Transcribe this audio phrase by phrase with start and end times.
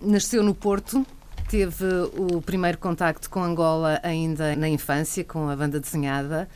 [0.00, 1.04] nasceu no Porto,
[1.48, 1.84] teve
[2.16, 6.48] o primeiro contacto com Angola ainda na infância, com a banda desenhada.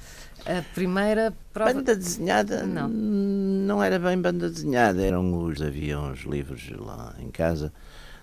[0.46, 1.75] A primeira prova...
[1.75, 2.88] Banda desenhada não.
[2.88, 7.72] não era bem banda desenhada, eram os, havia uns livros lá em casa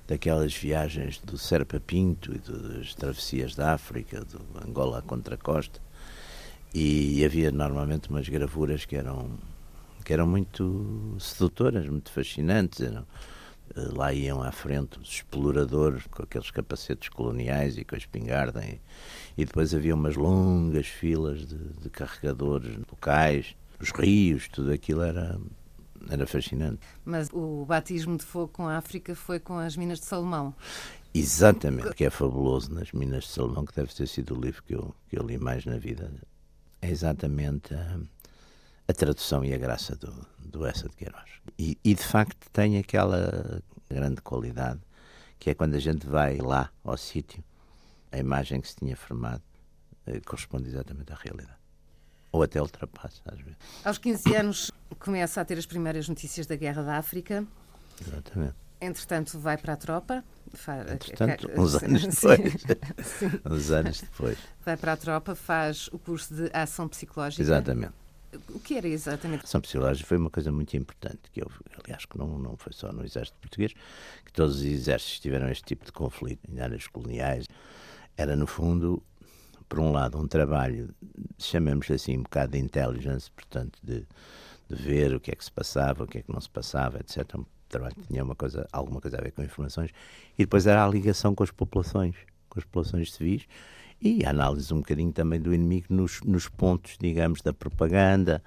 [0.07, 5.80] daquelas viagens do Serpa Pinto e das travessias da África, do Angola contra a costa,
[6.74, 9.30] e havia normalmente umas gravuras que eram
[10.04, 12.82] que eram muito sedutoras, muito fascinantes.
[12.82, 13.06] Eram,
[13.76, 18.79] lá iam à frente os exploradores com aqueles capacetes coloniais e com a espingarda, e,
[19.38, 25.39] e depois havia umas longas filas de, de carregadores locais, os rios, tudo aquilo era
[26.10, 26.79] era fascinante.
[27.06, 30.54] Mas o batismo de fogo com a África foi com as Minas de Salomão.
[31.14, 34.73] Exatamente, que é fabuloso nas Minas de Salomão, que deve ter sido o livro que
[34.73, 36.12] eu, que eu li mais na vida.
[36.81, 38.00] É exatamente a,
[38.91, 41.30] a tradução e a graça do, do Essa de Queiroz.
[41.58, 44.81] E, e, de facto tem aquela grande qualidade
[45.39, 47.44] que é quando a gente vai lá ao sítio,
[48.11, 49.42] a imagem que se tinha formado
[50.06, 51.58] eh, corresponde exatamente à realidade.
[52.31, 53.58] Ou até ultrapassa, às vezes.
[53.83, 57.45] Aos 15 anos começa a ter as primeiras notícias da Guerra da África.
[58.00, 58.55] Exatamente.
[58.80, 60.23] Entretanto, vai para a tropa.
[60.92, 62.53] Entretanto, uns anos depois.
[63.03, 63.31] Sim.
[63.45, 64.38] uns anos depois.
[64.64, 67.42] Vai para a tropa, faz o curso de ação psicológica.
[67.42, 68.01] Exatamente.
[68.50, 69.42] O que era exatamente?
[69.42, 71.52] A ação psicológica foi uma coisa muito importante, que eu,
[71.84, 73.73] aliás, que não, não foi só no exército português,
[74.26, 77.46] que todos os exércitos tiveram este tipo de conflito em áreas coloniais.
[78.16, 79.04] Era, no fundo,
[79.68, 80.94] por um lado, um trabalho,
[81.38, 84.06] chamemos assim, um bocado de intelligence, portanto, de,
[84.70, 87.00] de ver o que é que se passava, o que é que não se passava,
[87.00, 87.36] etc.
[87.36, 89.92] Um trabalho que tinha uma coisa, alguma coisa a ver com informações.
[90.38, 92.16] E depois era a ligação com as populações,
[92.50, 93.48] com as populações civis,
[94.02, 98.44] e a análise um bocadinho também do inimigo nos, nos pontos, digamos, da propaganda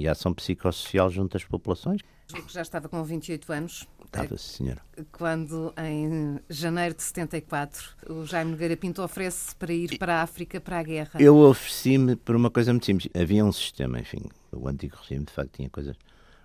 [0.00, 2.00] e a ação psicossocial junto às populações.
[2.48, 3.86] Já estava com 28 anos.
[4.04, 4.80] Estava, senhora.
[5.12, 10.60] Quando, em janeiro de 74, o Jaime Nogueira Pinto oferece para ir para a África
[10.60, 11.20] para a guerra.
[11.20, 13.08] Eu ofereci-me por uma coisa muito simples.
[13.14, 15.96] Havia um sistema, enfim, o antigo regime de facto tinha coisas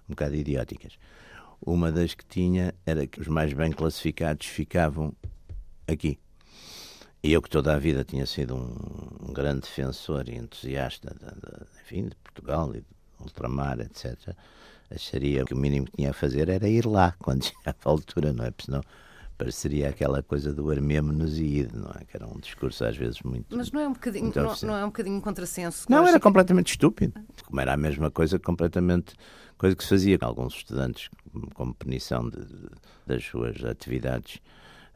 [0.07, 0.97] um bocado idióticas.
[1.61, 5.13] Uma das que tinha era que os mais bem classificados ficavam
[5.87, 6.17] aqui.
[7.21, 11.25] E eu que toda a vida tinha sido um, um grande defensor e entusiasta de,
[11.25, 12.85] de, enfim, de Portugal e de
[13.19, 14.35] ultramar, etc.,
[14.89, 18.33] acharia que o mínimo que tinha a fazer era ir lá quando chegava a altura,
[18.33, 18.51] não é?
[18.51, 18.81] Porque senão
[19.37, 22.03] pareceria aquela coisa do armemo-nos e ir, não é?
[22.05, 23.55] Que era um discurso às vezes muito.
[23.55, 25.85] Mas não é um bocadinho, não, não, é um bocadinho contrassenso?
[25.89, 27.13] Não, era completamente estúpido.
[27.45, 29.13] Como era a mesma coisa, completamente.
[29.57, 31.09] coisa que se fazia com alguns estudantes,
[31.53, 32.69] como punição de, de,
[33.05, 34.41] das suas atividades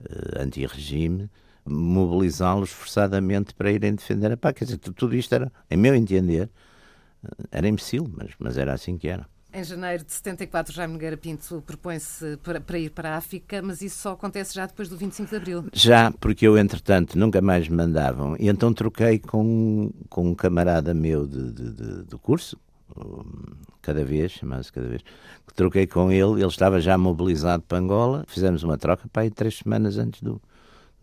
[0.01, 1.29] uh, anti-regime
[1.66, 4.56] mobilizá-los forçadamente para irem defender a paz.
[4.56, 6.50] Quer dizer, tudo isto era, em meu entender,
[7.51, 9.28] era imbecil, mas, mas era assim que era.
[9.56, 13.84] Em janeiro de 74, Jaime Nogueira Pinto propõe-se para, para, ir para a África, mas
[13.84, 15.66] isso só acontece já depois do 25 de Abril.
[15.72, 18.35] Já, porque eu, entretanto, nunca mais me mandavam.
[18.40, 22.57] E então troquei com, com um camarada meu de, de, de do curso,
[23.79, 25.03] cada vez, chamava-se cada vez,
[25.56, 29.57] troquei com ele, ele estava já mobilizado para Angola, fizemos uma troca para aí três
[29.57, 30.41] semanas antes do,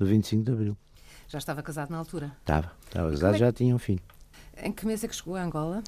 [0.01, 0.77] do 25 de Abril.
[1.29, 2.33] Já estava casado na altura?
[2.41, 4.01] Estava, estava casado, é já tinha um filho.
[4.61, 5.85] Em que mês é que chegou a Angola?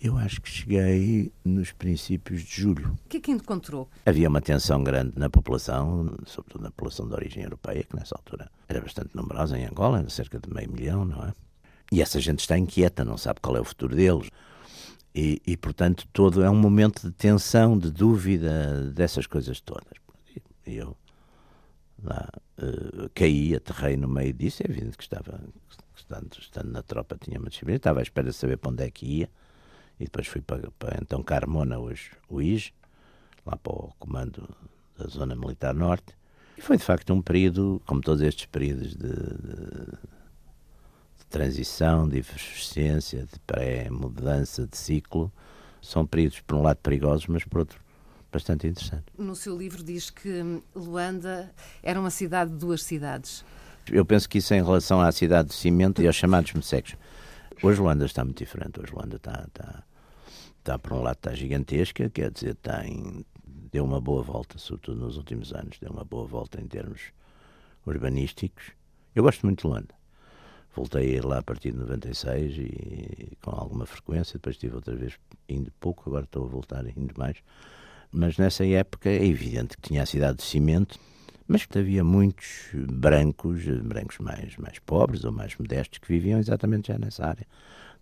[0.00, 2.96] Eu acho que cheguei nos princípios de julho.
[3.04, 3.90] O que é que encontrou?
[4.06, 8.48] Havia uma tensão grande na população, sobretudo na população de origem europeia, que nessa altura
[8.68, 11.32] era bastante numerosa em Angola, era cerca de meio milhão, não é?
[11.90, 14.30] E essa gente está inquieta, não sabe qual é o futuro deles.
[15.12, 19.98] E, e portanto, todo é um momento de tensão, de dúvida, dessas coisas todas.
[20.64, 20.96] E eu
[22.02, 22.27] lá
[23.18, 25.40] caí, aterrei no meio disso, é evidente que estava,
[25.96, 28.90] estando, estando na tropa, tinha uma disciplina, estava à espera de saber para onde é
[28.90, 29.30] que ia,
[29.98, 32.72] e depois fui para, para então Carmona, hoje o IJ,
[33.44, 34.48] lá para o comando
[34.96, 36.16] da Zona Militar Norte,
[36.56, 39.86] e foi de facto um período, como todos estes períodos de, de,
[41.18, 45.32] de transição, de efervescência, de pré-mudança de ciclo,
[45.82, 47.80] são períodos, por um lado, perigosos, mas por outro,
[48.30, 49.04] bastante interessante.
[49.16, 51.52] No seu livro diz que Luanda
[51.82, 53.44] era uma cidade de duas cidades.
[53.90, 56.94] Eu penso que isso é em relação à cidade do cimento e aos chamados messecos.
[57.62, 58.80] Hoje Luanda está muito diferente.
[58.80, 59.82] Hoje Luanda está, está,
[60.58, 62.56] está, por um lado, está gigantesca, quer dizer,
[63.72, 67.00] deu uma boa volta, sobretudo nos últimos anos, deu uma boa volta em termos
[67.86, 68.72] urbanísticos.
[69.14, 69.94] Eu gosto muito de Luanda.
[70.74, 74.94] Voltei a ir lá a partir de 96 e com alguma frequência, depois estive outra
[74.94, 75.14] vez
[75.48, 77.38] indo pouco, agora estou a voltar indo mais.
[78.10, 80.98] Mas nessa época é evidente que tinha a cidade de cimento,
[81.46, 86.88] mas que havia muitos brancos, brancos mais, mais pobres ou mais modestos, que viviam exatamente
[86.88, 87.46] já nessa área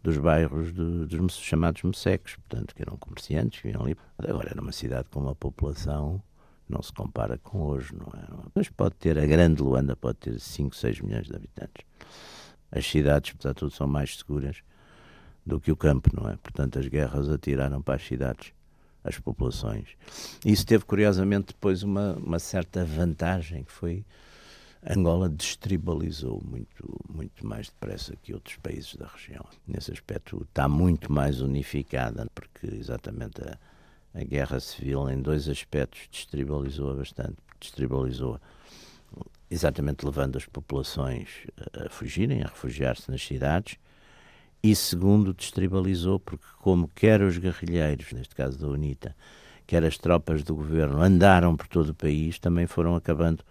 [0.03, 3.97] dos bairros de, dos chamados messecos, portanto, que eram comerciantes, viviam ali.
[4.19, 6.23] Agora era uma cidade com uma população
[6.69, 8.49] não se compara com hoje, não é?
[8.55, 11.85] Mas pode ter, a grande Luanda pode ter 5, 6 milhões de habitantes.
[12.71, 14.63] As cidades, apesar de tudo, são mais seguras
[15.45, 16.37] do que o campo, não é?
[16.37, 18.53] Portanto, as guerras atiraram para as cidades
[19.09, 19.89] as populações.
[20.45, 24.05] Isso teve, curiosamente, depois uma, uma certa vantagem, que foi
[24.89, 29.45] Angola destribalizou muito, muito mais depressa que outros países da região.
[29.67, 33.59] Nesse aspecto está muito mais unificada, porque exatamente a,
[34.15, 37.37] a guerra civil em dois aspectos destribalizou bastante.
[37.59, 38.41] Destribalizou
[39.51, 41.29] exatamente levando as populações
[41.73, 43.77] a fugirem, a refugiar-se nas cidades,
[44.63, 49.15] e segundo, destribalizou porque como quer os guerrilheiros, neste caso da UNITA,
[49.67, 53.45] quer as tropas do governo andaram por todo o país, também foram acabando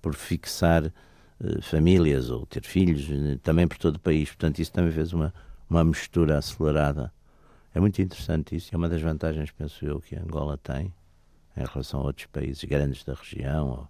[0.00, 4.28] por fixar uh, famílias ou ter filhos eh, também por todo o país.
[4.30, 5.32] Portanto, isso também fez uma,
[5.68, 7.12] uma mistura acelerada.
[7.74, 8.74] É muito interessante isso.
[8.74, 10.92] É uma das vantagens, penso eu, que Angola tem
[11.56, 13.68] em relação a outros países grandes da região.
[13.68, 13.88] Ou,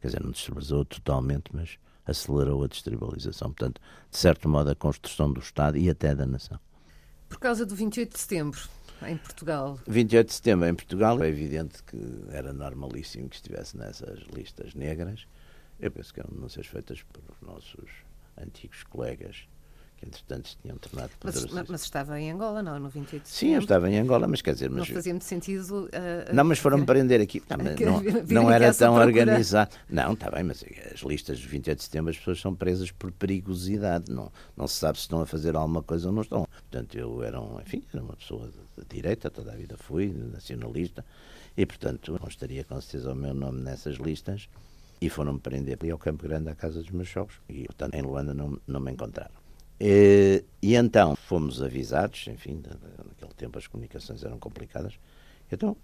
[0.00, 1.78] quer dizer, não destribalizou totalmente, mas
[2.10, 3.52] acelerou a destribalização.
[3.52, 3.80] Portanto,
[4.10, 6.58] de certo modo, a construção do Estado e até da nação.
[7.28, 8.60] Por causa do 28 de setembro,
[9.06, 9.78] em Portugal?
[9.86, 11.96] 28 de setembro em Portugal, é evidente que
[12.30, 15.26] era normalíssimo que estivesse nessas listas negras.
[15.78, 17.88] Eu penso que eram denúncias feitas por nossos
[18.36, 19.48] antigos colegas
[20.00, 21.52] que entretanto se tinham tornado poderosos.
[21.52, 22.78] Mas, mas, estava em Angola, não?
[22.78, 23.50] No 28 de setembro?
[23.50, 24.70] Sim, eu estava em Angola, mas quer dizer...
[24.70, 24.88] Mas...
[24.88, 25.84] Não fazia muito sentido...
[25.84, 27.42] Uh, não, mas foram-me prender aqui.
[27.50, 29.76] Não, não, não era tão organizado.
[29.88, 33.12] Não, está bem, mas as listas de 28 de setembro as pessoas são presas por
[33.12, 34.10] perigosidade.
[34.10, 36.46] Não, não se sabe se estão a fazer alguma coisa ou não estão.
[36.70, 38.48] Portanto, eu era, um, enfim, era uma pessoa
[38.78, 41.04] de direita, toda a vida fui, nacionalista,
[41.56, 44.48] e portanto não estaria com certeza o meu nome nessas listas.
[45.00, 47.40] E foram-me prender ali ao Campo Grande, à casa dos meus sogros.
[47.48, 49.39] E, portanto, em Luanda não, não me encontraram.
[49.80, 54.98] E, e então fomos avisados, enfim, naquele tempo as comunicações eram complicadas,
[55.50, 55.74] então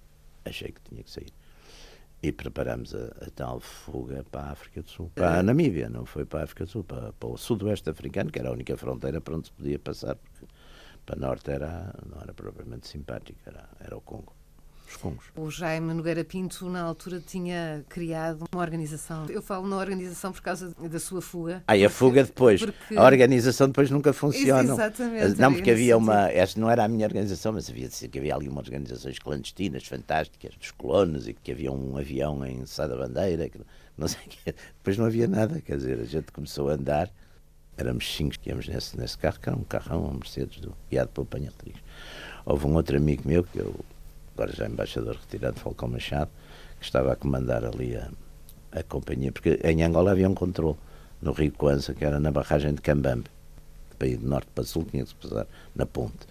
[0.45, 1.33] achei que tinha que sair.
[2.23, 6.05] E preparamos a, a tal fuga para a África do Sul, para a Namíbia, não
[6.05, 8.77] foi para a África do Sul, para, para o sudoeste africano, que era a única
[8.77, 10.45] fronteira para onde se podia passar, porque
[11.07, 14.36] para norte era, não era propriamente simpático, era, era o Congo
[14.89, 15.25] os Congos.
[15.37, 19.27] O Jaime Nogueira Pinto, na altura, tinha criado uma organização.
[19.29, 21.63] Eu falo na organização por causa da sua fuga.
[21.67, 22.61] Ah, e a fuga depois.
[22.65, 22.97] Porque...
[22.97, 24.73] A organização depois nunca funciona.
[24.73, 25.41] Exatamente.
[25.41, 26.31] Não, porque havia uma.
[26.31, 29.19] Esta não era a minha organização, mas havia de ser que havia ali umas organizações
[29.19, 33.61] clandestinas, fantásticas, dos colonos, e que havia um avião em Sá da Bandeira, que
[33.97, 34.21] não sei.
[34.79, 37.11] Depois não havia nada, quer dizer, a gente começou a andar.
[37.79, 41.11] Éramos cinco que íamos nesse, nesse carro, que era um carrão, um Mercedes, do, guiado
[41.11, 41.83] pelo Panha Rodrigues.
[42.47, 43.75] Houve um outro amigo meu, que eu
[44.37, 46.31] agora já embaixador retirado, Falcão Machado,
[46.79, 48.11] que estava a comandar ali a,
[48.71, 50.77] a companhia, porque em Angola havia um controle
[51.23, 53.31] no Rio Coança, que era na barragem de Cambambe,
[53.99, 56.27] para ir de norte para sul, tinha que se passar na ponte.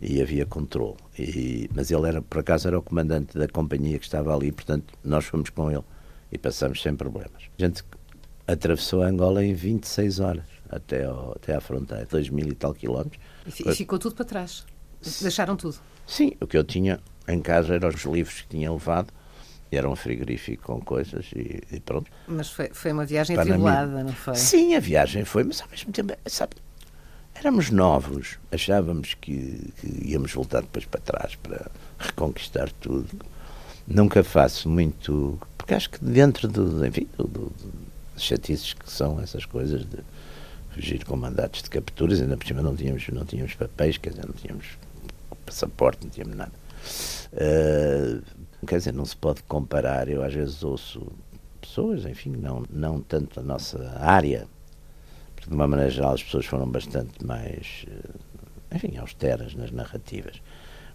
[0.00, 0.96] E havia controle.
[1.18, 4.92] E, mas ele era, por acaso, era o comandante da companhia que estava ali, portanto,
[5.02, 5.84] nós fomos com ele
[6.30, 7.44] e passamos sem problemas.
[7.58, 7.82] A gente
[8.46, 13.22] atravessou Angola em 26 horas, até, ao, até à fronteira, 2 mil e tal quilómetros.
[13.46, 14.66] E ficou tudo para trás?
[15.22, 15.76] Deixaram tudo?
[16.06, 19.12] Sim, o que eu tinha em casa eram os livros que tinha levado.
[19.70, 22.10] Era um frigorífico com coisas e, e pronto.
[22.26, 24.34] Mas foi, foi uma viagem atribulada, não foi?
[24.34, 26.56] Sim, a viagem foi, mas ao mesmo tempo, sabe,
[27.34, 33.08] éramos novos, achávamos que, que, íamos voltar depois para trás para reconquistar tudo.
[33.86, 37.52] Nunca faço muito, porque acho que dentro do, enfim, do, do,
[38.14, 39.98] dos chatices que são essas coisas de
[40.70, 44.26] fugir com mandatos de capturas, ainda por cima não tínhamos, não tínhamos papéis, quer dizer,
[44.26, 44.66] não tínhamos
[45.44, 46.52] passaporte, não tínhamos nada.
[47.32, 48.22] Uh,
[48.66, 50.08] quer dizer, não se pode comparar.
[50.08, 51.06] Eu às vezes ouço
[51.60, 54.46] pessoas, enfim, não, não tanto a nossa área,
[55.34, 60.40] porque de uma maneira geral as pessoas foram bastante mais, eh, enfim, austeras nas narrativas.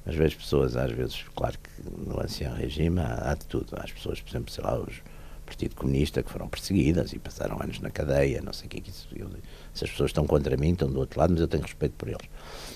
[0.05, 3.75] Mas vejo pessoas, às vezes, claro que no ancião regime há, há de tudo.
[3.77, 5.01] Há as pessoas, por exemplo, sei lá, os
[5.45, 8.81] Partido Comunista que foram perseguidas e passaram anos na cadeia, não sei o que é
[8.81, 9.07] que isso.
[9.15, 9.29] Eu,
[9.73, 12.07] se as pessoas estão contra mim, estão do outro lado, mas eu tenho respeito por
[12.07, 12.27] eles.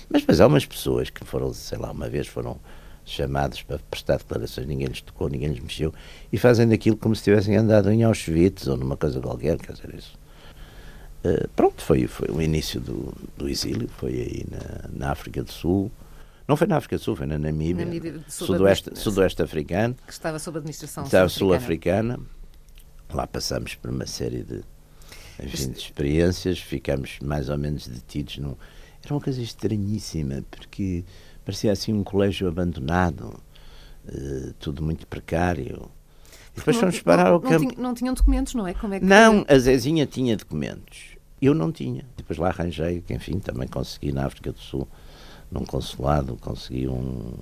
[0.08, 2.58] Mas depois há umas pessoas que foram, sei lá, uma vez foram
[3.10, 5.92] chamados para prestar declarações, ninguém lhes tocou, ninguém lhes mexeu,
[6.32, 9.94] e fazem daquilo como se tivessem andado em Auschwitz ou numa coisa qualquer, quer dizer,
[9.94, 10.18] isso.
[11.24, 15.50] Uh, pronto, foi, foi o início do, do exílio, foi aí na, na, África do
[15.50, 15.90] Sul.
[16.46, 19.96] Não foi na África do Sul, foi na Namíbia, Namíbia sudoeste, sudoeste africano.
[20.06, 22.20] Que estava sob administração Estava sul-africana.
[23.12, 24.62] Lá passamos por uma série de,
[25.42, 28.38] enfim, de experiências, ficamos mais ou menos detidos.
[28.38, 28.54] Num...
[29.04, 31.04] Era uma coisa estranhíssima, porque
[31.48, 33.40] parecia assim um colégio abandonado,
[34.06, 35.90] uh, tudo muito precário.
[36.54, 37.74] E depois não, fomos parar ao campo.
[37.74, 38.74] Não, não tinham documentos, não é?
[38.74, 41.16] Como é que não, a Zezinha tinha documentos.
[41.40, 42.04] Eu não tinha.
[42.18, 44.86] Depois lá arranjei, que enfim, também consegui na África do Sul,
[45.50, 47.32] num consulado, consegui um,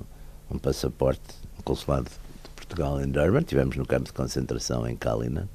[0.49, 2.09] um passaporte, um consulado
[2.55, 5.49] Portugal em Durban, tivemos no campo de concentração em Kalinan,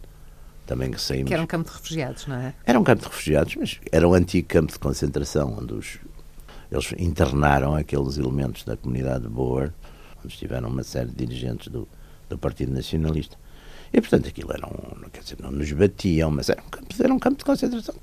[0.65, 1.29] também que saímos.
[1.29, 2.53] Que era um campo de refugiados, não é?
[2.65, 5.99] Era um campo de refugiados, mas era um antigo campo de concentração, onde os,
[6.71, 9.73] eles internaram aqueles elementos da comunidade de Boer,
[10.19, 11.87] onde estiveram uma série de dirigentes do,
[12.29, 13.37] do Partido Nacionalista.
[13.93, 17.13] E, portanto, aquilo era um, quer dizer, não nos batiam, mas era um campo, era
[17.13, 17.95] um campo de concentração.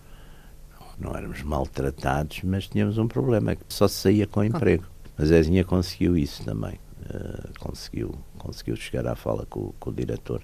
[0.78, 4.84] Não, não éramos maltratados, mas tínhamos um problema, que só saía com emprego.
[5.16, 6.78] Mas a Zezinha conseguiu isso também.
[7.08, 10.42] Uh, conseguiu, conseguiu chegar à fala com, com o diretor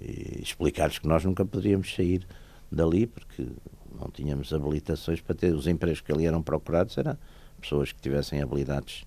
[0.00, 2.24] e explicar-lhes que nós nunca poderíamos sair
[2.70, 3.46] dali porque
[4.02, 7.16] não tínhamos habilitações para ter os empregos que ali eram procurados eram
[7.60, 9.04] pessoas que tivessem habilidades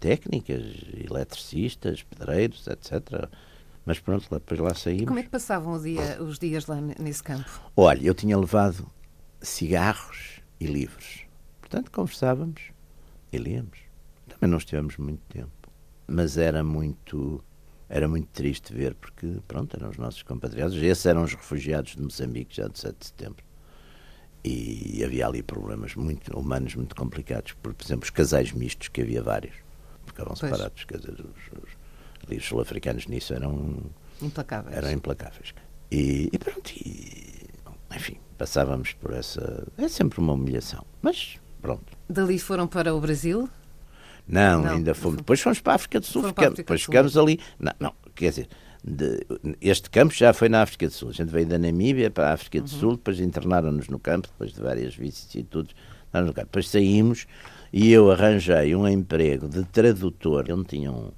[0.00, 0.62] técnicas,
[0.94, 3.28] eletricistas, pedreiros, etc.
[3.84, 5.06] Mas pronto, depois lá saímos.
[5.06, 7.48] Como é que passavam dia, os dias lá nesse campo?
[7.76, 8.86] Olha, eu tinha levado
[9.42, 11.26] cigarros e livros.
[11.60, 12.62] Portanto, conversávamos
[13.30, 13.78] e líamos.
[14.26, 15.50] Também não estivemos muito tempo.
[16.06, 17.44] Mas era muito
[17.88, 20.76] era muito triste ver, porque, pronto, eram os nossos compatriotas.
[20.76, 23.49] Esses eram os refugiados de Moçambique já de 7 de setembro.
[24.42, 27.52] E havia ali problemas muito humanos muito complicados.
[27.62, 29.54] Por, por exemplo, os casais mistos, que havia vários,
[30.06, 30.84] ficavam separados.
[30.84, 33.76] Quer dizer, os, os, os sul-africanos nisso eram
[34.22, 34.76] implacáveis.
[34.76, 35.54] Eram implacáveis.
[35.90, 37.48] E, e pronto, e,
[37.94, 39.66] enfim, passávamos por essa.
[39.76, 40.84] É sempre uma humilhação.
[41.02, 41.92] Mas pronto.
[42.08, 43.48] Dali foram para o Brasil?
[44.26, 45.16] Não, não, ainda fomos.
[45.16, 46.22] Depois fomos para a África do Sul.
[46.22, 47.40] Ficamos, depois ficamos ali.
[47.58, 48.48] Não, não, quer dizer,
[48.82, 49.26] de,
[49.60, 51.10] este campo já foi na África do Sul.
[51.10, 52.78] A gente veio da Namíbia para a África do uhum.
[52.78, 55.74] Sul, depois internaram-nos no campo, depois de várias vicissitudes.
[56.12, 56.46] No campo.
[56.46, 57.26] Depois saímos
[57.72, 60.46] e eu arranjei um emprego de tradutor.
[60.48, 61.12] Eu não tinha um,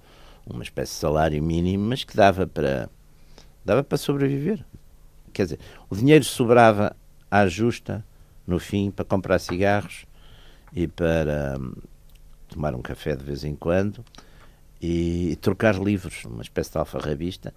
[0.47, 2.90] uma espécie de salário mínimo, mas que dava para,
[3.64, 4.62] dava para sobreviver.
[5.33, 6.95] Quer dizer, o dinheiro sobrava
[7.31, 8.04] à justa,
[8.47, 10.04] no fim, para comprar cigarros
[10.75, 11.59] e para
[12.49, 14.04] tomar um café de vez em quando
[14.83, 17.55] e, trocar livros, uma espécie de alfarrabista,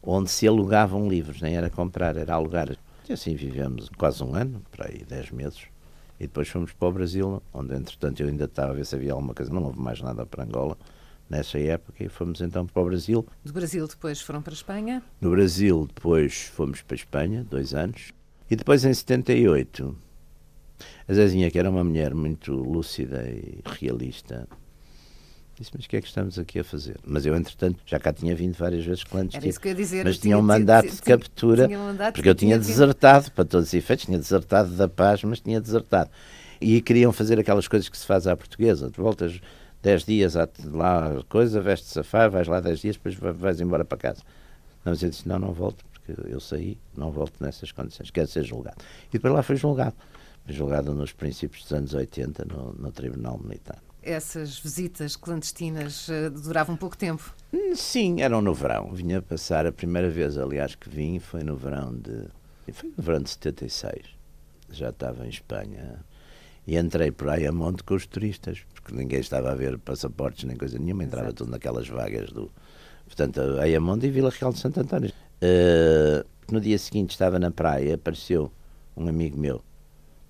[0.00, 2.76] onde se alugavam livros, nem era comprar, era alugar.
[3.08, 5.62] E assim vivemos quase um ano, para aí, dez meses.
[6.20, 9.12] E depois fomos para o Brasil, onde entretanto eu ainda estava a ver se havia
[9.12, 10.78] alguma coisa, não houve mais nada para Angola
[11.28, 13.26] nessa época, e fomos então para o Brasil.
[13.44, 15.02] Do Brasil depois foram para a Espanha?
[15.20, 18.12] Do Brasil depois fomos para a Espanha, dois anos.
[18.50, 19.96] E depois em 78
[21.08, 24.46] a Zezinha, que era uma mulher muito lúcida e realista,
[25.62, 26.96] disse: Mas o que é que estamos aqui a fazer?
[27.04, 29.42] Mas eu, entretanto, já cá tinha vindo várias vezes clandestino.
[29.42, 30.04] Era isso que eu ia dizer.
[30.04, 33.30] Mas tinha, tinha um mandato tinha, de captura, um mandato porque eu tinha, tinha desertado,
[33.32, 36.10] para todos os efeitos, tinha desertado da paz, mas tinha desertado.
[36.60, 39.40] E queriam fazer aquelas coisas que se faz à portuguesa: tu voltas
[39.82, 40.34] 10 dias
[40.64, 44.22] lá, coisa, veste-se a vais lá 10 dias, depois vais embora para casa.
[44.84, 48.44] Mas eu disse: Não, não volto, porque eu saí, não volto nessas condições, quero ser
[48.44, 48.78] julgado.
[49.08, 49.94] E depois lá foi julgado
[50.48, 53.78] julgado nos princípios dos anos 80 no, no Tribunal Militar.
[54.08, 57.34] Essas visitas clandestinas uh, duravam pouco tempo?
[57.74, 58.90] Sim, eram no verão.
[58.90, 62.24] Vinha passar a primeira vez, aliás, que vim foi no verão de.
[62.72, 64.06] Foi no verão de 76.
[64.70, 66.02] Já estava em Espanha
[66.66, 70.44] e entrei por aí a monte com os turistas, porque ninguém estava a ver passaportes
[70.44, 71.44] nem coisa nenhuma, entrava Exato.
[71.44, 72.50] tudo naquelas vagas do.
[73.04, 75.12] Portanto, Ayamonte e Vila Real de Santo António.
[75.42, 78.50] Uh, no dia seguinte estava na praia, apareceu
[78.96, 79.62] um amigo meu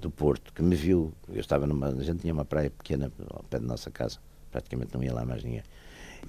[0.00, 3.42] do Porto, que me viu, eu estava numa, a gente tinha uma praia pequena ao
[3.44, 4.18] pé da nossa casa,
[4.50, 5.62] praticamente não ia lá mais ninguém.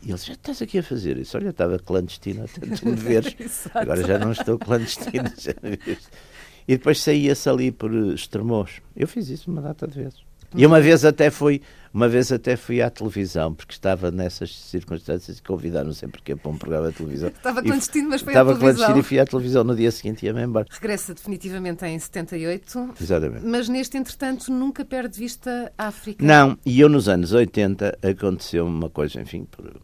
[0.01, 1.35] E ele disse, estás aqui a fazer isso?
[1.37, 3.35] Olha, estava clandestino até tu me veres.
[3.73, 5.29] Agora já não estou clandestino.
[6.67, 8.81] e depois saía-se ali por Estremoz.
[8.95, 10.28] Eu fiz isso uma data de vezes.
[10.55, 11.61] E uma vez até fui,
[11.93, 16.51] uma vez até fui à televisão, porque estava nessas circunstâncias e convidaram sempre que para
[16.51, 17.29] um programa de televisão.
[17.35, 18.71] Estava clandestino, mas foi estava à televisão.
[18.71, 20.65] Estava clandestino e fui à televisão no dia seguinte e ia-me embora.
[20.69, 22.93] Regressa definitivamente em 78.
[22.99, 23.45] Exatamente.
[23.45, 26.23] Mas neste entretanto nunca perde de vista a África.
[26.23, 29.79] Não, e eu nos anos 80 aconteceu uma coisa, enfim, por,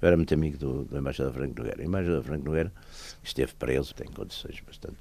[0.00, 1.82] eu era muito amigo do, do embaixador Franco Nogueira.
[1.82, 2.72] O embaixador Franco Nogueira
[3.22, 4.96] esteve preso, tem condições bastante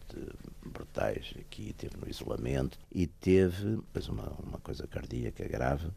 [0.66, 3.80] brutais aqui, teve no isolamento e teve
[4.10, 5.88] uma, uma coisa cardíaca grave,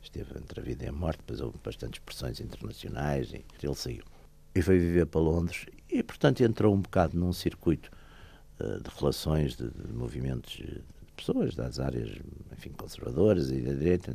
[0.00, 4.04] esteve entre a vida e a morte, depois houve bastantes pressões internacionais e ele saiu.
[4.54, 7.90] E foi viver para Londres e, portanto, entrou um bocado num circuito
[8.60, 10.82] uh, de relações, de, de, movimentos de
[11.16, 12.10] pessoas das áreas,
[12.52, 14.14] enfim, conservadoras e da direita,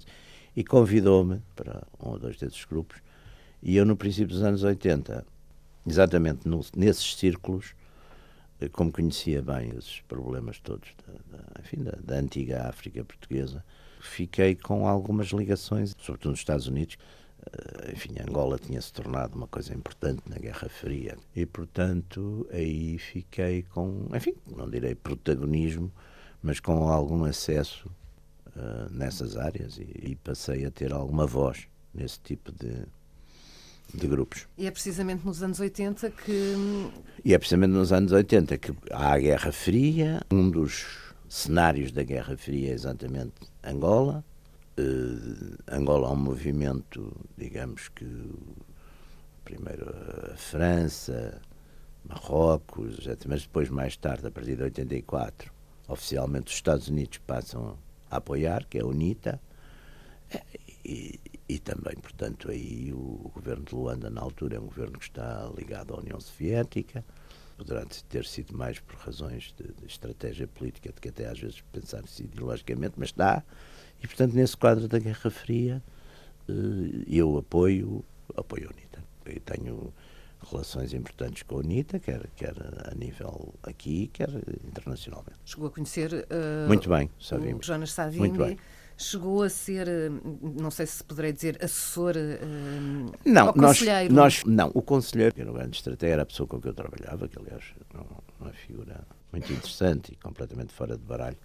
[0.56, 2.98] e convidou-me para um ou dois desses grupos.
[3.62, 5.26] E eu, no princípio dos anos 80,
[5.86, 7.76] exatamente no, nesses círculos,
[8.72, 13.64] como conhecia bem esses problemas todos da, da enfim, da, da, antiga África portuguesa,
[14.00, 16.98] fiquei com algumas ligações, sobretudo nos Estados Unidos.
[17.52, 22.98] Eh, enfim, Angola tinha se tornado uma coisa importante na Guerra Fria e, portanto, aí
[22.98, 25.92] fiquei com, enfim, não direi protagonismo,
[26.42, 27.90] mas com algum acesso
[28.56, 32.86] uh, nessas áreas e, e passei a ter alguma voz nesse tipo de,
[33.94, 34.48] de grupos.
[34.58, 36.54] E é precisamente nos anos 80 que.
[37.24, 40.22] E é precisamente nos anos 80 que há a Guerra Fria.
[40.32, 40.86] Um dos
[41.30, 44.24] cenários da Guerra Fria é exatamente Angola.
[44.80, 48.06] Uh, Angola é um movimento, digamos que
[49.44, 49.90] primeiro
[50.32, 51.42] a França,
[52.08, 55.52] Marrocos, mas depois, mais tarde, a partir de 84,
[55.88, 57.78] oficialmente os Estados Unidos passam
[58.12, 59.40] a apoiar, que é a UNITA,
[60.88, 65.04] e, e também, portanto, aí o governo de Luanda, na altura, é um governo que
[65.04, 67.04] está ligado à União Soviética,
[67.58, 71.62] poderá ter sido mais por razões de, de estratégia política do que até às vezes
[71.74, 73.44] pensar-se ideologicamente, mas está.
[74.02, 75.84] E, portanto, nesse quadro da Guerra Fria,
[76.48, 78.06] eh, eu apoio,
[78.38, 79.04] apoio a UNITA.
[79.26, 79.94] Eu tenho
[80.50, 82.56] relações importantes com a UNITA, quer, quer
[82.90, 84.30] a nível aqui, quer
[84.66, 85.38] internacionalmente.
[85.44, 87.10] Chegou a conhecer uh, Muito bem,
[87.60, 88.20] o Jonas Savimbi.
[88.20, 88.58] Muito bem.
[88.98, 90.10] Chegou a ser, eh,
[90.42, 95.54] não sei se poderei dizer, assessor uh, não, nós, nós, não, o conselheiro, era o
[95.54, 97.64] grande estratégia, era a pessoa com que eu trabalhava, que aliás
[97.94, 101.38] é uma figura muito interessante e completamente fora de baralho,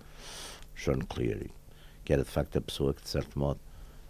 [0.75, 1.51] John Cleary,
[2.03, 3.61] que era de facto a pessoa que, de certo modo,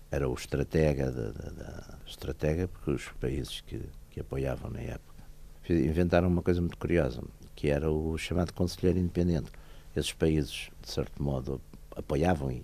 [0.09, 3.83] era o estratega da, da, da estratega porque os países que
[4.13, 5.25] que apoiavam na época,
[5.71, 7.23] inventaram uma coisa muito curiosa,
[7.57, 9.51] que era o chamado conselheiro independente.
[9.97, 11.61] Esses países, de certo modo,
[11.97, 12.63] apoiavam e,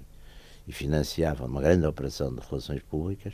[0.68, 3.32] e financiavam uma grande operação de relações públicas,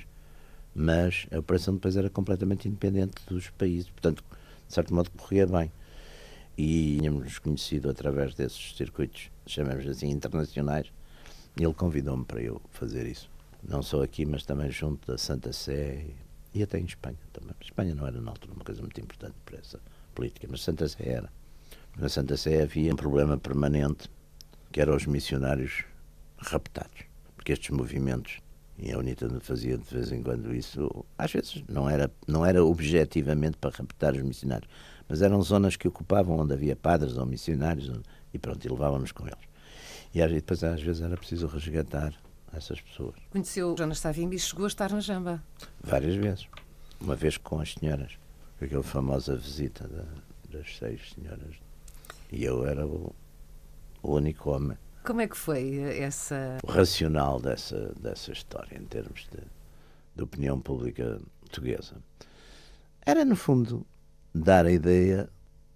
[0.72, 4.24] mas a operação depois era completamente independente dos países, portanto,
[4.66, 5.70] de certo modo, corria bem.
[6.56, 10.92] E tínhamos conhecido através desses circuitos, chamamos assim, internacionais,
[11.56, 13.28] ele convidou-me para eu fazer isso.
[13.62, 16.06] Não só aqui, mas também junto da Santa Sé
[16.54, 17.54] e até em Espanha também.
[17.60, 19.80] Espanha não era na altura uma coisa muito importante para essa
[20.14, 21.32] política, mas Santa Sé era.
[21.96, 24.08] Na Santa Sé havia um problema permanente,
[24.70, 25.84] que eram os missionários
[26.38, 27.13] raptados.
[27.44, 28.40] Porque estes movimentos,
[28.78, 32.64] e a UNITA fazia de vez em quando isso, às vezes não era, não era
[32.64, 34.66] objetivamente para raptar os missionários,
[35.06, 38.00] mas eram zonas que ocupavam onde havia padres ou missionários,
[38.32, 39.44] e pronto, e levávamos com eles.
[40.14, 42.14] E depois às vezes era preciso resgatar
[42.50, 43.16] essas pessoas.
[43.28, 45.44] Conheceu Jonas Savimbi e chegou a estar na Jamba?
[45.82, 46.48] Várias vezes.
[46.98, 48.12] Uma vez com as senhoras.
[48.58, 50.06] Aquela famosa visita da,
[50.48, 51.56] das seis senhoras.
[52.32, 53.14] E eu era o,
[54.02, 54.78] o único homem.
[55.04, 56.58] Como é que foi essa.
[56.62, 59.40] O racional dessa, dessa história, em termos de,
[60.16, 61.96] de opinião pública portuguesa.
[63.04, 63.86] Era, no fundo,
[64.34, 65.28] dar a ideia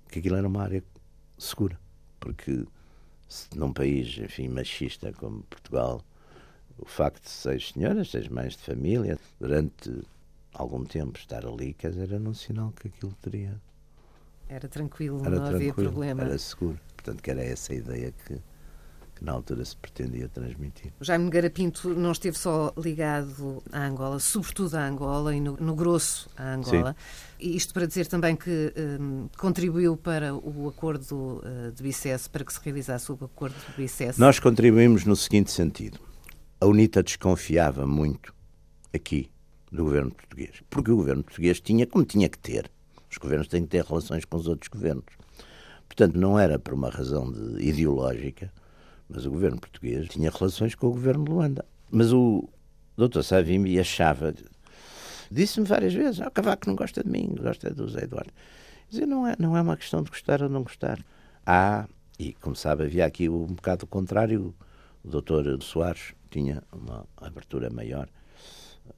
[0.09, 0.83] que aquilo era uma área
[1.37, 1.79] segura.
[2.19, 2.65] Porque
[3.55, 6.03] num país, enfim, machista como Portugal,
[6.79, 10.03] o facto de seis senhoras, seis mães de família, durante
[10.55, 13.61] algum tempo estar ali, quer dizer, era um sinal que aquilo teria.
[14.49, 16.23] Era tranquilo, era não tranquilo, havia problema.
[16.23, 16.81] Era seguro.
[16.97, 18.41] Portanto, que era essa a ideia que,
[19.19, 20.93] que na altura se pretendia transmitir.
[21.01, 25.57] O Jaime Nogueira Pinto não esteve só ligado à Angola, sobretudo à Angola e no,
[25.57, 26.97] no grosso à Angola.
[26.99, 27.47] Sim.
[27.47, 32.45] E isto para dizer também que um, contribuiu para o acordo uh, de Bicesse, para
[32.45, 34.19] que se realizasse o acordo de Bicesse.
[34.19, 35.99] Nós contribuímos no seguinte sentido
[36.61, 38.35] a UNITA desconfiava muito
[38.93, 39.31] aqui
[39.71, 42.69] do governo português, porque o governo português tinha, como tinha que ter,
[43.09, 45.05] os governos têm que ter relações com os outros governos.
[45.87, 48.53] Portanto, não era por uma razão de, ideológica,
[49.09, 51.65] mas o governo português tinha relações com o governo de Luanda.
[51.91, 52.49] Mas o
[52.97, 53.23] Dr.
[53.23, 54.35] Savimbi achava,
[55.31, 58.33] disse-me várias vezes, ah, o Cavaco não gosta de mim, gosta do José Eduardo.
[58.91, 61.03] Dizia, não é, não é uma questão de gostar ou não gostar.
[61.47, 64.55] Há, e como sabe, havia aqui um bocado contrário,
[65.05, 65.63] o Dr.
[65.63, 68.09] Soares tinha uma abertura maior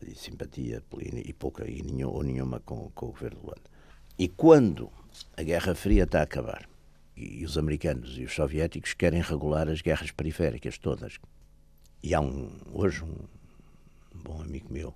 [0.06, 0.82] e simpatia
[1.24, 3.70] e pouca e nenhum, ou nenhuma com, com o governo de Luanda.
[4.18, 4.90] E quando
[5.36, 6.69] a Guerra Fria está a acabar
[7.20, 11.18] e os americanos e os soviéticos querem regular as guerras periféricas todas,
[12.02, 13.14] e há um, hoje um,
[14.14, 14.94] bom amigo meu,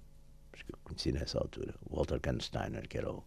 [0.53, 3.23] que eu conheci nessa altura, Walter Kahnsteiner, que era o,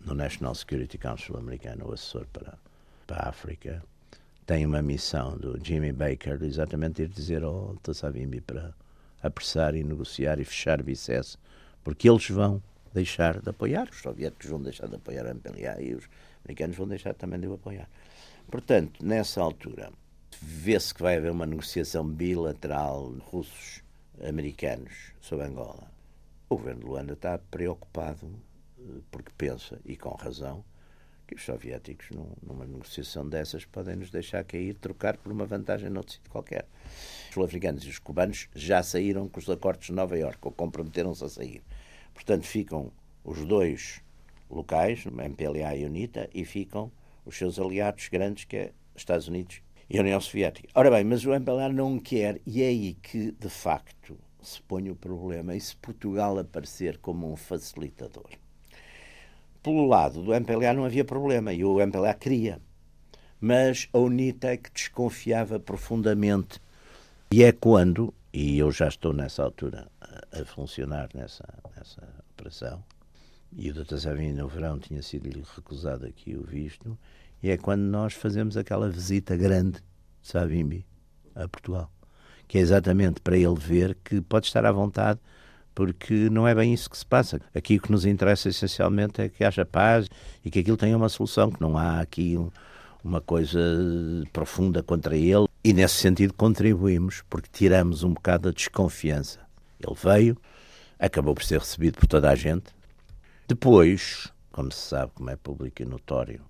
[0.00, 2.58] no National Security Council americano, o assessor para,
[3.06, 3.82] para a África,
[4.44, 8.74] tem uma missão do Jimmy Baker exatamente ir dizer ao Tassavimbi para
[9.22, 11.38] apressar e negociar e fechar Bicesse,
[11.82, 15.94] porque eles vão deixar de apoiar, os soviéticos vão deixar de apoiar a MPLA e
[15.94, 16.08] os
[16.44, 17.88] americanos vão deixar também de o apoiar.
[18.50, 19.92] Portanto, nessa altura,
[20.40, 25.90] vê-se que vai haver uma negociação bilateral russos-americanos sobre Angola.
[26.48, 28.30] O governo de Luanda está preocupado,
[28.78, 30.64] eh, porque pensa, e com razão,
[31.26, 35.88] que os soviéticos, num, numa negociação dessas, podem nos deixar cair, trocar por uma vantagem
[35.88, 36.66] noutro sítio qualquer.
[37.28, 41.24] Os sul-africanos e os cubanos já saíram com os acordos de Nova Iorque, ou comprometeram-se
[41.24, 41.62] a sair.
[42.12, 42.92] Portanto, ficam
[43.24, 44.02] os dois
[44.50, 46.92] locais, MPLA e UNITA, e ficam
[47.24, 50.68] os seus aliados grandes, que é Estados Unidos e a União Soviética.
[50.74, 54.90] Ora bem, mas o MPLA não quer, e é aí que, de facto, se põe
[54.90, 58.28] o problema, e se Portugal aparecer como um facilitador
[59.64, 62.60] pelo lado do MPLA não havia problema e o MPLA queria.
[63.40, 66.60] Mas a UNITA é desconfiava profundamente.
[67.32, 69.88] E é quando, e eu já estou nessa altura
[70.30, 72.84] a funcionar nessa, nessa operação,
[73.56, 73.98] e o Dr.
[73.98, 76.98] Savini no verão tinha sido-lhe recusado aqui o visto,
[77.42, 79.78] e é quando nós fazemos aquela visita grande
[80.22, 80.84] de Savimbi
[81.34, 81.90] a Portugal,
[82.48, 85.20] que é exatamente para ele ver que pode estar à vontade,
[85.74, 87.40] porque não é bem isso que se passa.
[87.54, 90.08] Aqui o que nos interessa essencialmente é que haja paz
[90.44, 92.50] e que aquilo tenha uma solução, que não há aqui um,
[93.02, 93.58] uma coisa
[94.32, 95.46] profunda contra ele.
[95.64, 99.40] E nesse sentido contribuímos, porque tiramos um bocado a desconfiança.
[99.80, 100.36] Ele veio,
[100.98, 102.66] acabou por ser recebido por toda a gente,
[103.46, 106.42] depois, como se sabe, como é público e notório,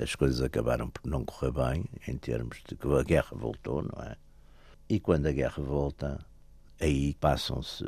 [0.00, 4.02] as coisas acabaram por não correr bem em termos de que a guerra voltou, não
[4.02, 4.16] é?
[4.88, 6.24] E quando a guerra volta,
[6.80, 7.84] aí passam-se,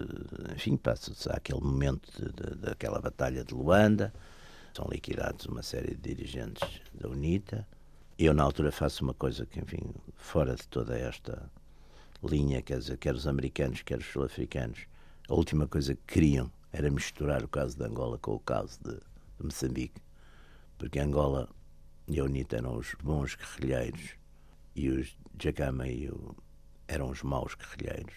[0.54, 4.12] enfim, passa-se aquele momento de, de, daquela batalha de Luanda,
[4.74, 7.66] são liquidados uma série de dirigentes da UNITA.
[8.18, 11.50] Eu, na altura, faço uma coisa que, enfim, fora de toda esta
[12.22, 14.80] linha, quer dizer, quer os americanos, quer os sul-africanos,
[15.26, 18.94] a última coisa que queriam era misturar o caso de Angola com o caso de,
[18.94, 20.00] de Moçambique,
[20.78, 21.48] porque Angola
[22.08, 24.10] e a UNITA eram os bons guerrilheiros
[24.74, 26.34] e os Jacama e o,
[26.88, 28.14] eram os maus guerrilheiros.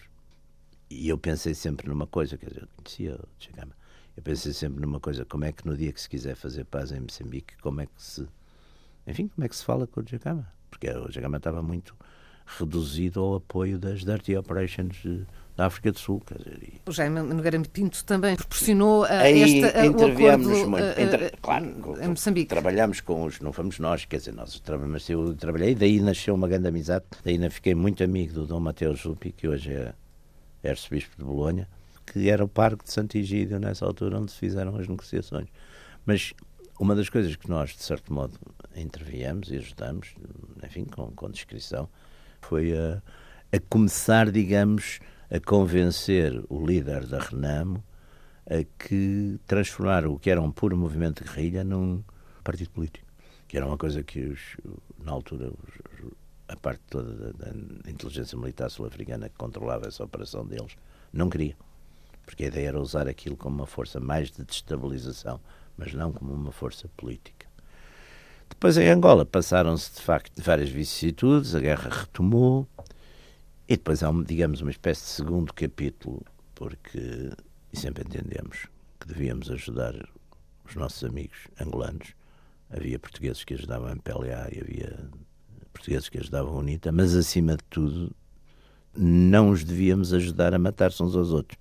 [0.90, 3.76] E eu pensei sempre numa coisa, quer dizer, eu conhecia o Jacama,
[4.16, 6.92] eu pensei sempre numa coisa, como é que no dia que se quiser fazer paz
[6.92, 8.26] em Moçambique, como é que se,
[9.06, 10.52] enfim, como é que se fala com o Jacama?
[10.70, 11.96] Porque o Jacama estava muito
[12.46, 15.02] reduzido ao apoio das Dirty Operations
[15.56, 16.20] da África do Sul.
[16.26, 16.80] Quer dizer, e...
[16.86, 21.00] O Jaime Nogueira Pinto também proporcionou a Aí esta, interviemos o acordo, muito.
[21.00, 22.48] Entre, claro, em Moçambique.
[22.48, 26.48] Trabalhamos com os, não fomos nós, quer dizer, nós mas eu trabalhei, daí nasceu uma
[26.48, 29.92] grande amizade, daí ainda fiquei muito amigo do Dom Mateus Zupi, que hoje é,
[30.62, 31.68] é arcebispo de Bolonha,
[32.06, 35.48] que era o parque de Sant'Igídio nessa altura onde se fizeram as negociações.
[36.04, 36.34] Mas
[36.78, 38.38] uma das coisas que nós, de certo modo,
[38.76, 40.14] interviemos e ajudamos,
[40.62, 41.88] enfim, com, com descrição,
[42.42, 43.00] foi a,
[43.52, 44.98] a começar, digamos,
[45.34, 47.82] a convencer o líder da Renamo
[48.46, 52.04] a que transformar o que era um puro movimento de guerrilha num
[52.44, 53.06] partido político,
[53.48, 54.56] que era uma coisa que os,
[55.02, 56.12] na altura os,
[56.46, 60.76] a parte toda da, da inteligência militar sul-africana que controlava essa operação deles
[61.12, 61.56] não queria,
[62.24, 65.40] porque a ideia era usar aquilo como uma força mais de destabilização,
[65.76, 67.48] mas não como uma força política.
[68.48, 72.68] Depois em Angola passaram-se de facto várias vicissitudes, a guerra retomou,
[73.68, 76.22] e depois há, digamos, uma espécie de segundo capítulo,
[76.54, 77.30] porque
[77.72, 78.66] sempre entendemos
[79.00, 79.94] que devíamos ajudar
[80.66, 82.14] os nossos amigos angolanos.
[82.70, 85.10] Havia portugueses que ajudavam a MPLA e havia
[85.72, 88.14] portugueses que ajudavam a UNITA, mas acima de tudo
[88.96, 91.58] não os devíamos ajudar a matar-se uns aos outros.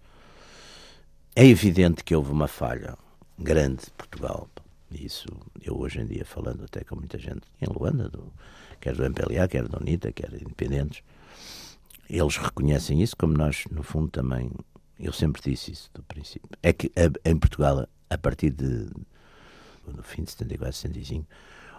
[1.36, 2.98] É evidente que houve uma falha
[3.40, 4.48] grande de Portugal.
[4.92, 5.26] Isso,
[5.62, 8.32] eu hoje em dia, falando até com muita gente em Luanda, do,
[8.80, 11.02] quer do MPLA, quer da UNITA, quer independentes,
[12.10, 14.52] eles reconhecem isso, como nós, no fundo, também.
[15.00, 16.50] Eu sempre disse isso do princípio.
[16.62, 16.92] É que
[17.26, 18.88] em Portugal, a partir de.
[19.88, 21.28] no fim de 74, 75,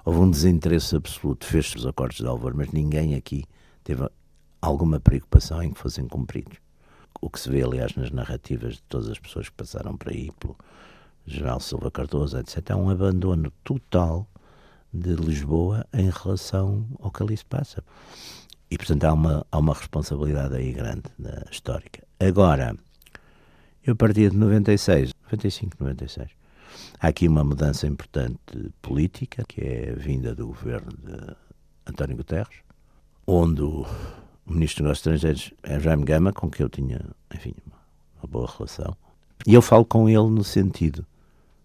[0.05, 1.47] houve um desinteresse absoluto.
[1.47, 3.45] Fez-se os acordos de Alvor, mas ninguém aqui
[3.83, 4.09] teve
[4.61, 6.59] alguma preocupação em que fossem cumpridos.
[7.21, 10.31] O que se vê, aliás, nas narrativas de todas as pessoas que passaram por aí,
[10.39, 10.57] pelo
[11.27, 14.29] General Silva Cardoso, etc., é um abandono total
[14.93, 17.83] de Lisboa em relação ao que ali se passa.
[18.75, 22.03] E, portanto, há uma, há uma responsabilidade aí grande na histórica.
[22.19, 22.75] Agora,
[23.87, 26.29] eu a partir de 96, 95, 96,
[26.99, 31.37] há aqui uma mudança importante política, que é a vinda do governo de
[31.87, 32.57] António Guterres,
[33.25, 33.87] onde o
[34.45, 37.01] ministro dos Negócios Estrangeiros é Jaime Gama, com quem eu tinha,
[37.33, 37.55] enfim,
[38.21, 38.97] uma boa relação.
[39.47, 41.07] E eu falo com ele no sentido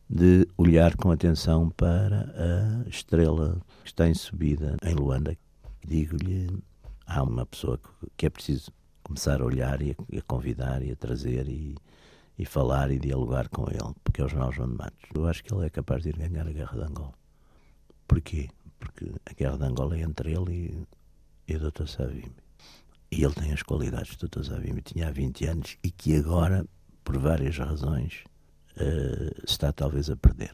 [0.08, 5.36] de olhar com atenção para a estrela que está em subida em Luanda.
[5.84, 6.69] Digo-lhe
[7.10, 7.80] há uma pessoa
[8.16, 8.72] que é preciso
[9.04, 11.76] começar a olhar e a, convidar e a trazer e,
[12.38, 15.10] e falar e dialogar com ele, porque é o General João de Matos.
[15.14, 17.14] Eu acho que ele é capaz de ir ganhar a Guerra de Angola.
[18.08, 18.50] Porquê?
[18.80, 20.86] Porque a Guerra de Angola é entre ele
[21.48, 21.88] e, e o Dr.
[21.88, 22.32] Savimbi.
[23.12, 24.44] E ele tem as qualidades do Dr.
[24.44, 26.64] Savimbi, tinha há 20 anos e que agora,
[27.04, 28.24] por várias razões,
[28.78, 30.54] uh, está talvez a perder.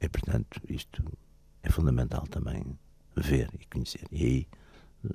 [0.00, 1.04] E, portanto, isto
[1.62, 2.76] é fundamental também
[3.16, 4.06] ver e conhecer.
[4.10, 4.48] E aí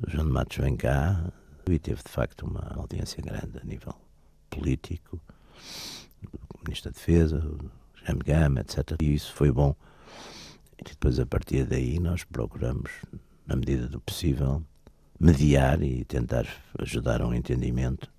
[0.08, 1.32] João de Matos vem cá
[1.68, 3.94] e teve de facto uma audiência grande a nível
[4.50, 5.22] político,
[6.24, 7.70] o Ministro da Defesa, o
[8.04, 8.96] Jaime Gama, etc.
[9.02, 9.76] E isso foi bom.
[10.78, 12.92] E depois, a partir daí, nós procuramos,
[13.46, 14.64] na medida do possível,
[15.20, 16.48] mediar e tentar
[16.80, 18.10] ajudar a um entendimento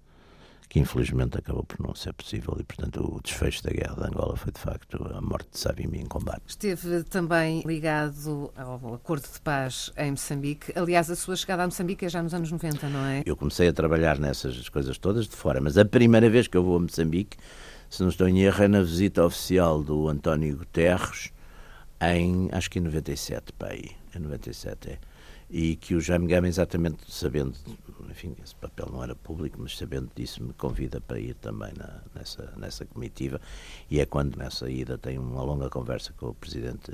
[0.71, 4.37] que infelizmente acabou por não ser possível e, portanto, o desfecho da guerra de Angola
[4.37, 6.43] foi, de facto, a morte de Savimbi em combate.
[6.47, 10.73] Esteve também ligado ao acordo de paz em Moçambique.
[10.79, 13.25] Aliás, a sua chegada a Moçambique é já nos anos 90, não é?
[13.27, 16.63] Eu comecei a trabalhar nessas coisas todas de fora, mas a primeira vez que eu
[16.63, 17.37] vou a Moçambique,
[17.91, 21.33] se não estou em erro, é na visita oficial do António Guterres
[22.01, 24.99] em, acho que em 97, pai, em 97, é
[25.51, 27.55] e que o Jaime Gama, exatamente sabendo,
[28.09, 32.01] enfim, esse papel não era público, mas sabendo disso, me convida para ir também na,
[32.15, 33.41] nessa, nessa comitiva.
[33.91, 36.93] E é quando, nessa ida, tenho uma longa conversa com o presidente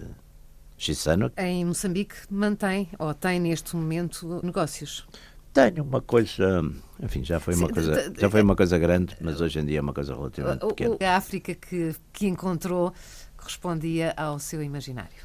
[0.79, 1.31] Chissano.
[1.37, 5.07] Em Moçambique, mantém ou tem neste momento negócios?
[5.53, 6.63] Tenho uma coisa,
[7.03, 9.81] enfim, já foi uma coisa, já foi uma coisa grande, mas hoje em dia é
[9.83, 10.97] uma coisa relativamente pequena.
[11.01, 12.93] A África que, que encontrou
[13.37, 15.25] correspondia ao seu imaginário?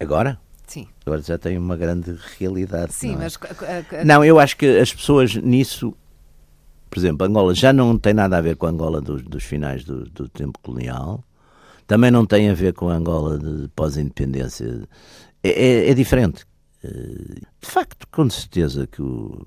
[0.00, 0.40] Agora?
[0.68, 0.86] Sim.
[1.04, 2.92] Agora já tem uma grande realidade.
[2.92, 3.24] Sim, não é?
[3.24, 3.38] mas.
[4.04, 5.94] Não, eu acho que as pessoas nisso.
[6.90, 9.84] Por exemplo, Angola já não tem nada a ver com a Angola dos, dos finais
[9.84, 11.22] do, do, tempo colonial,
[11.86, 14.86] também não tem a ver com a Angola de pós-independência.
[15.42, 16.46] É, é, é, diferente.
[16.82, 19.44] Eh, de facto, com certeza que o,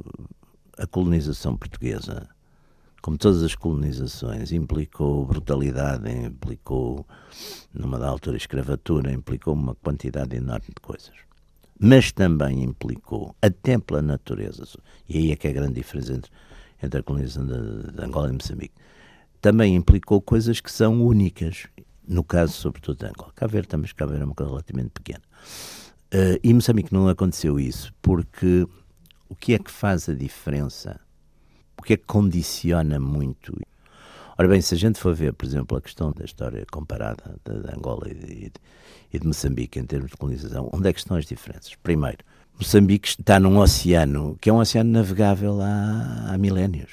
[0.78, 2.28] a colonização portuguesa,
[3.02, 7.06] como todas as colonizações, implicou brutalidade, implicou
[7.74, 11.16] numa da altura escravatura, implicou uma quantidade enorme de coisas.
[11.80, 14.64] Mas também implicou, até pela natureza,
[15.10, 16.32] e aí é que é a grande diferença entre,
[16.82, 18.76] entre a colonização de, de Angola e Moçambique,
[19.42, 21.66] também implicou coisas que são únicas,
[22.08, 23.32] no caso, sobretudo, de Angola.
[23.36, 25.24] Cá ver, também, cá ver é uma coisa relativamente pequena.
[26.14, 28.68] Uh, e Moçambique não aconteceu isso, porque
[29.28, 31.00] o que é que faz a diferença?
[31.82, 33.60] O que é que condiciona muito
[34.38, 37.76] Ora bem, se a gente for ver, por exemplo, a questão da história comparada de,
[37.76, 38.52] Angola e
[39.20, 41.74] de, Moçambique em termos de colonização, onde é que estão as diferenças?
[41.82, 42.20] Primeiro,
[42.56, 46.92] Moçambique está num oceano que é um oceano navegável há, há milénios.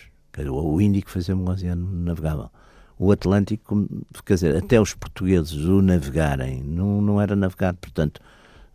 [0.51, 2.51] O Índico fazia um oceano navegável.
[2.98, 3.87] O Atlântico,
[4.24, 8.22] quer dizer, até os portugueses o navegarem, não, não era navegado, portanto,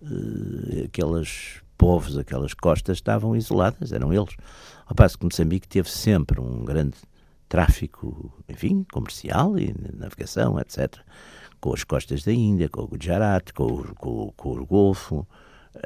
[0.01, 4.37] uh, aqueles povos, aquelas costas estavam isoladas, eram eles.
[4.85, 6.95] Ao passo que Moçambique teve sempre um grande
[7.49, 10.97] tráfico, enfim, comercial e navegação, etc.,
[11.59, 15.27] com as costas da Índia, com o Gujarat, com, com, com o Golfo,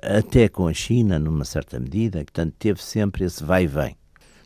[0.04, 3.98] até com a China, numa certa medida, portanto, teve sempre esse vai e vem.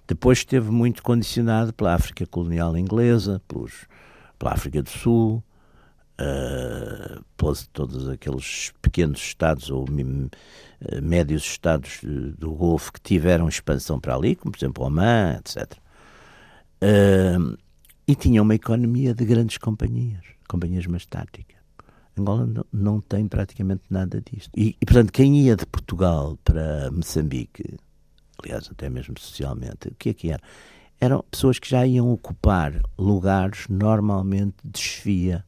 [0.07, 3.73] Depois esteve muito condicionado pela África colonial inglesa, pelos,
[4.39, 5.43] pela África do Sul,
[6.21, 7.23] uh,
[7.73, 11.99] todos aqueles pequenos estados ou uh, médios estados
[12.37, 15.77] do Golfo que tiveram expansão para ali, como por exemplo Oman, etc.
[16.83, 17.57] Uh,
[18.07, 21.61] e tinha uma economia de grandes companhias, companhias mastáticas.
[22.17, 24.51] Angola não, não tem praticamente nada disto.
[24.55, 27.77] E, e, portanto, quem ia de Portugal para Moçambique,
[28.43, 30.41] aliás, até mesmo socialmente, o que é que era?
[30.99, 35.45] Eram pessoas que já iam ocupar lugares normalmente de chefia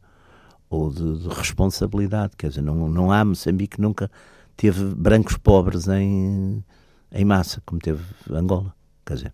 [0.76, 2.34] ou de, de responsabilidade.
[2.38, 4.10] Quer dizer, não, não há Moçambique nunca
[4.56, 6.64] teve brancos pobres em,
[7.12, 8.74] em massa, como teve Angola.
[9.06, 9.34] Quer dizer,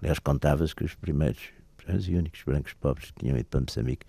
[0.00, 1.40] Aliás, contava-se que os primeiros,
[1.88, 4.06] os únicos brancos pobres que tinham ido para Moçambique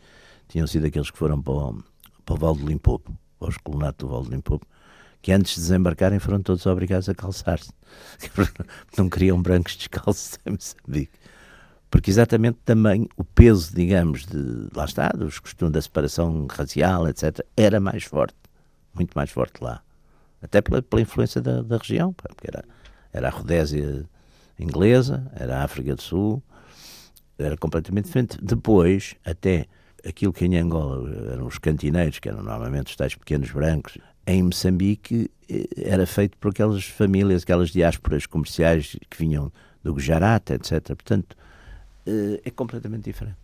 [0.48, 1.84] tinham sido aqueles que foram para o,
[2.26, 4.68] para o Val do Limpopo, para os colonatos do Val do Limpopo,
[5.22, 7.72] que antes de desembarcarem foram todos obrigados a calçar-se.
[8.98, 11.20] Não queriam brancos descalços em Moçambique.
[11.90, 17.40] Porque exatamente também o peso, digamos, de lá está, dos costumes da separação racial, etc.,
[17.58, 18.36] era mais forte,
[18.94, 19.82] muito mais forte lá.
[20.42, 22.64] Até pela, pela influência da, da região, porque era,
[23.12, 24.06] era a Rodésia
[24.58, 26.44] inglesa, era a África do Sul,
[27.38, 28.38] era completamente diferente.
[28.42, 29.66] Depois, até
[30.06, 33.98] aquilo que em Angola eram os cantineiros, que eram normalmente os tais pequenos brancos,
[34.28, 39.52] em Moçambique eh, era feito por aquelas famílias, aquelas diásporas comerciais que vinham
[39.84, 40.82] do Gujarat, etc.
[40.88, 41.36] Portanto,
[42.44, 43.38] é completamente diferente.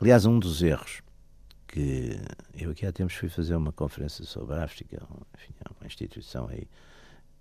[0.00, 1.02] Aliás, um dos erros
[1.66, 2.18] que
[2.56, 5.02] eu aqui há tempos fui fazer uma conferência sobre a África,
[5.34, 6.66] enfim, uma instituição aí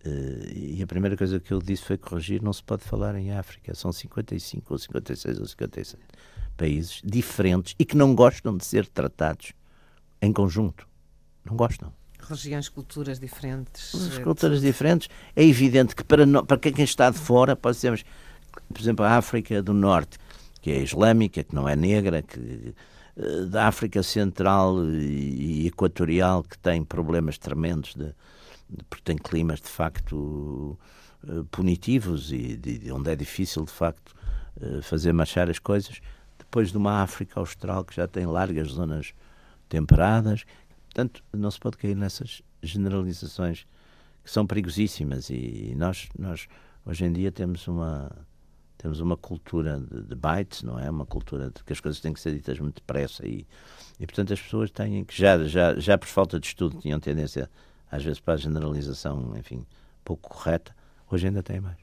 [0.06, 3.32] Uh, e a primeira coisa que ele disse foi corrigir: não se pode falar em
[3.32, 3.74] África.
[3.74, 6.02] São 55 ou 56 ou 57
[6.56, 9.54] países diferentes e que não gostam de ser tratados
[10.22, 10.88] em conjunto.
[11.44, 11.94] Não gostam.
[12.20, 13.94] Religiões, culturas diferentes.
[13.96, 15.10] As culturas diferentes.
[15.36, 18.04] É evidente que para, no, para quem está de fora, pode ser,
[18.74, 20.18] por exemplo, a África do Norte,
[20.60, 22.74] que é islâmica, que não é negra, que
[23.18, 28.14] eh, da África Central e Equatorial, que tem problemas tremendos de,
[28.90, 30.78] porque tem climas de facto
[31.28, 34.16] eh, punitivos e de, onde é difícil de facto
[34.62, 36.00] eh, fazer marchar as coisas,
[36.38, 39.14] depois de uma África Austral que já tem largas zonas
[39.70, 40.46] temperadas.
[40.86, 43.66] Portanto, não se pode cair nessas generalizações
[44.24, 46.48] que são perigosíssimas e nós, nós
[46.86, 48.12] hoje em dia temos uma,
[48.78, 50.90] temos uma cultura de, de bytes, não é?
[50.90, 53.46] Uma cultura de que as coisas têm que ser ditas muito depressa e,
[54.00, 57.50] e portanto as pessoas têm que já, já, já por falta de estudo tinham tendência
[57.90, 59.66] às vezes para a generalização, enfim,
[60.04, 60.76] pouco correta,
[61.10, 61.78] hoje ainda têm mais.